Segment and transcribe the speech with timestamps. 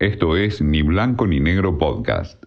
[0.00, 2.42] Esto es Ni Blanco ni Negro Podcast.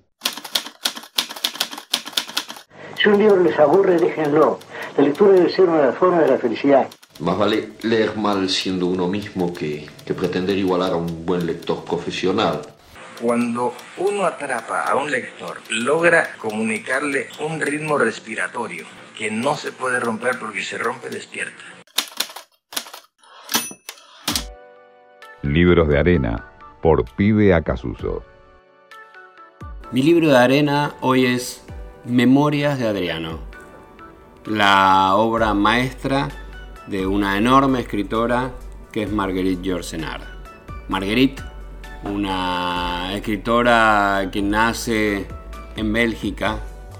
[2.97, 4.57] Si un libro les aburre, déjenlo.
[4.97, 6.87] La lectura debe ser una de las formas de la felicidad.
[7.19, 11.85] Más vale leer mal siendo uno mismo que, que pretender igualar a un buen lector
[11.85, 12.61] profesional.
[13.21, 18.85] Cuando uno atrapa a un lector, logra comunicarle un ritmo respiratorio
[19.15, 21.61] que no se puede romper porque se rompe despierta.
[25.43, 26.52] Libros de arena
[26.83, 28.23] por Pibe Acasuso.
[29.93, 31.63] Mi libro de arena hoy es
[32.03, 33.39] Memorias de Adriano,
[34.45, 36.27] la obra maestra
[36.87, 38.51] de una enorme escritora
[38.91, 40.21] que es Marguerite Yourcenar.
[40.89, 41.41] Marguerite,
[42.03, 45.25] una escritora que nace
[45.77, 46.57] en Bélgica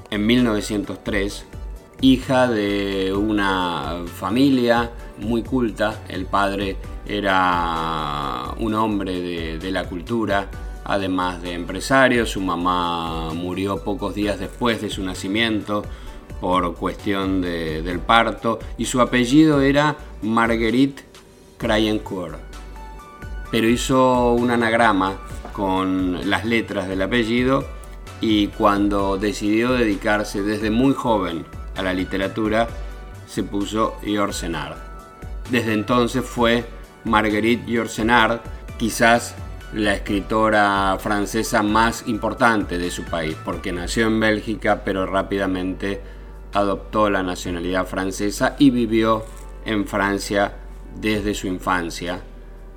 [0.09, 1.45] en 1903,
[1.99, 10.49] hija de una familia muy culta, el padre era un hombre de, la cultura,
[10.83, 15.83] además de empresario, su mamá murió pocos días después de su nacimiento
[16.39, 21.03] por cuestión del parto y su apellido era Marguerite
[21.57, 22.37] Crayencourt.
[23.51, 25.17] Pero hizo un anagrama
[25.53, 27.65] con las letras del apellido
[28.19, 32.67] y cuando decidió dedicarse desde muy joven a la literatura
[33.27, 34.77] se puso Yourcenar.
[35.49, 36.65] Desde entonces fue
[37.05, 38.41] Marguerite Yourcenar,
[38.77, 39.35] quizás
[39.73, 46.01] la escritora francesa más importante de su país, porque nació en Bélgica, pero rápidamente
[46.53, 49.25] adoptó la nacionalidad francesa y vivió
[49.65, 50.53] en Francia
[50.95, 52.21] desde su infancia,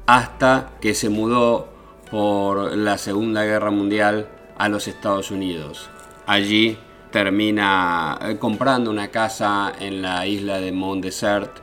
[0.07, 1.69] hasta que se mudó
[2.11, 5.91] por la Segunda Guerra Mundial a los Estados Unidos.
[6.27, 6.79] Allí
[7.11, 11.59] termina eh, comprando una casa en la isla de Mont Desert,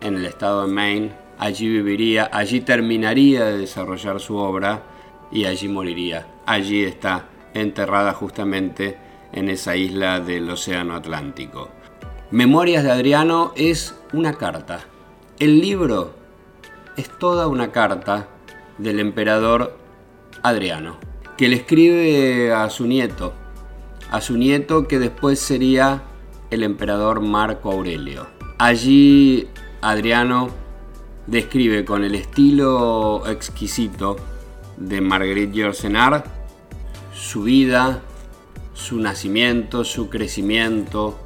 [0.00, 4.82] en el estado de Maine, allí viviría, allí terminaría de desarrollar su obra
[5.30, 6.26] y allí moriría.
[6.46, 8.96] Allí está enterrada justamente
[9.32, 11.70] en esa isla del Océano Atlántico.
[12.30, 14.80] Memorias de Adriano es una carta.
[15.38, 16.14] El libro
[16.96, 18.28] es toda una carta
[18.78, 19.76] del emperador
[20.42, 20.96] Adriano,
[21.36, 23.32] que le escribe a su nieto,
[24.10, 26.02] a su nieto que después sería
[26.50, 28.26] el emperador Marco Aurelio.
[28.58, 29.48] Allí
[29.82, 30.50] Adriano
[31.26, 34.16] describe con el estilo exquisito
[34.76, 36.24] de Marguerite Yourcenar
[37.14, 38.02] su vida,
[38.74, 41.18] su nacimiento, su crecimiento,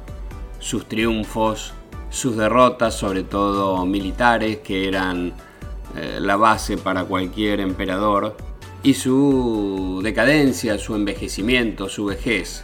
[0.59, 1.73] sus triunfos,
[2.09, 5.33] sus derrotas, sobre todo militares, que eran
[5.95, 8.37] eh, la base para cualquier emperador,
[8.83, 12.63] y su decadencia, su envejecimiento, su vejez.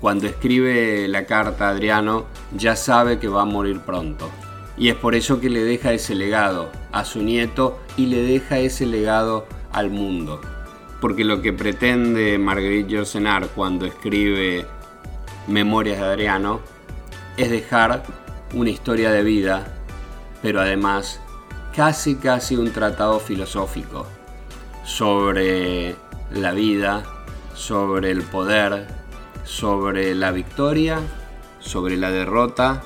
[0.00, 4.28] Cuando escribe la carta a Adriano, ya sabe que va a morir pronto.
[4.78, 8.58] Y es por eso que le deja ese legado a su nieto y le deja
[8.58, 10.40] ese legado al mundo.
[11.00, 14.66] Porque lo que pretende Marguerite Yourcenar cuando escribe
[15.46, 16.60] Memorias de Adriano
[17.36, 18.02] es dejar
[18.54, 19.66] una historia de vida,
[20.42, 21.20] pero además
[21.74, 24.06] casi casi un tratado filosófico
[24.84, 25.96] sobre
[26.30, 27.02] la vida,
[27.54, 28.86] sobre el poder,
[29.44, 31.00] sobre la victoria,
[31.60, 32.82] sobre la derrota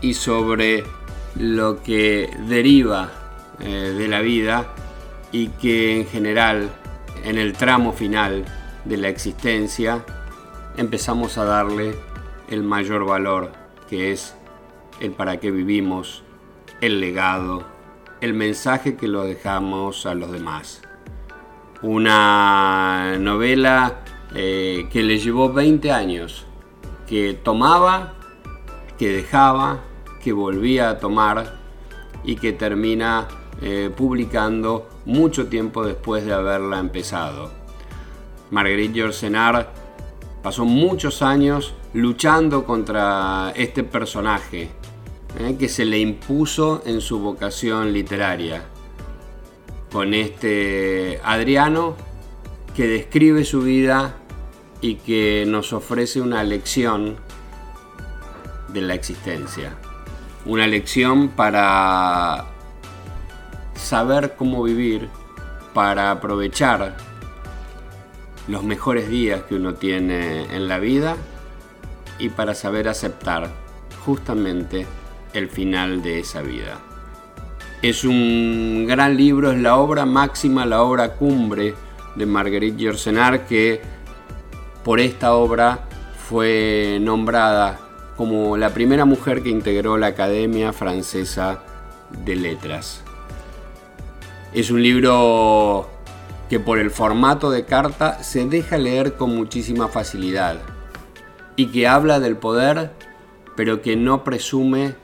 [0.00, 0.84] y sobre
[1.38, 3.10] lo que deriva
[3.60, 4.66] eh, de la vida
[5.30, 6.70] y que en general
[7.24, 8.44] en el tramo final
[8.84, 10.04] de la existencia
[10.76, 11.94] empezamos a darle
[12.48, 13.52] el mayor valor
[13.88, 14.34] que es
[15.00, 16.22] el para qué vivimos,
[16.80, 17.64] el legado,
[18.20, 20.82] el mensaje que lo dejamos a los demás.
[21.82, 24.00] Una novela
[24.34, 26.46] eh, que le llevó 20 años,
[27.06, 28.14] que tomaba,
[28.98, 29.80] que dejaba,
[30.32, 31.58] volvía a tomar
[32.24, 33.28] y que termina
[33.60, 37.50] eh, publicando mucho tiempo después de haberla empezado.
[38.50, 39.72] Marguerite Yourcenar
[40.42, 44.70] pasó muchos años luchando contra este personaje
[45.38, 48.64] eh, que se le impuso en su vocación literaria,
[49.90, 51.96] con este Adriano
[52.76, 54.18] que describe su vida
[54.80, 57.16] y que nos ofrece una lección
[58.68, 59.76] de la existencia
[60.48, 62.46] una lección para
[63.74, 65.08] saber cómo vivir,
[65.74, 66.96] para aprovechar
[68.48, 71.16] los mejores días que uno tiene en la vida
[72.18, 73.50] y para saber aceptar
[74.06, 74.86] justamente
[75.34, 76.78] el final de esa vida.
[77.82, 81.74] Es un gran libro, es la obra máxima, la obra cumbre
[82.16, 83.82] de Marguerite Yourcenar que
[84.82, 85.86] por esta obra
[86.26, 87.87] fue nombrada
[88.18, 91.62] como la primera mujer que integró la Academia Francesa
[92.24, 93.04] de Letras.
[94.52, 95.88] Es un libro
[96.50, 100.56] que por el formato de carta se deja leer con muchísima facilidad
[101.54, 102.90] y que habla del poder,
[103.54, 104.96] pero que no presume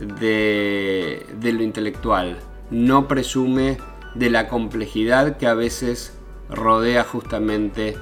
[0.00, 2.38] de, lo intelectual,
[2.72, 3.78] no presume
[4.16, 6.14] de la complejidad que a veces
[6.48, 7.96] rodea justamente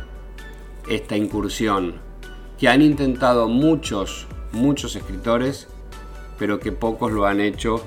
[0.89, 1.97] esta incursión,
[2.59, 5.69] que han intentado muchos, muchos escritores,
[6.39, 7.83] pero que pocos lo han hecho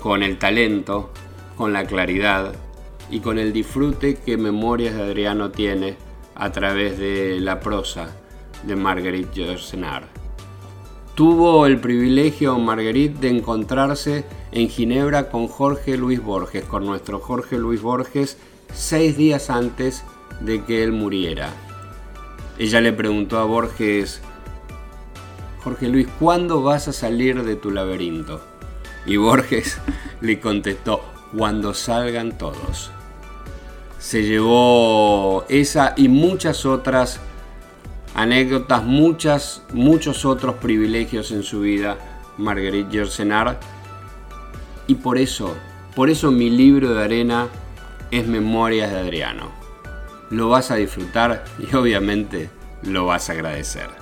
[0.00, 1.10] con el talento,
[1.56, 2.54] con la claridad
[3.10, 5.96] y con el disfrute que Memorias de Adriano tiene
[6.34, 8.16] a través de la prosa
[8.62, 10.08] de Marguerite Yourcenar.
[11.14, 17.58] Tuvo el privilegio Marguerite de encontrarse en Ginebra con Jorge Luis Borges, con nuestro Jorge
[17.58, 18.38] Luis Borges,
[18.72, 20.04] seis días antes
[20.40, 21.50] de que él muriera.
[22.58, 24.22] Ella le preguntó a Borges,
[25.62, 28.40] Jorge Luis, ¿cuándo vas a salir de tu laberinto?
[29.06, 29.78] Y Borges
[30.20, 31.02] le contestó,
[31.36, 32.90] cuando salgan todos.
[33.98, 37.20] Se llevó esa y muchas otras
[38.14, 41.96] anécdotas, muchas, muchos otros privilegios en su vida,
[42.38, 43.60] Marguerite Yourcenar.
[44.88, 45.54] Y por eso,
[45.94, 47.46] por eso mi libro de arena
[48.10, 49.52] es Memorias de Adriano.
[50.30, 52.50] Lo vas a disfrutar y obviamente
[52.82, 54.01] lo vas a agradecer.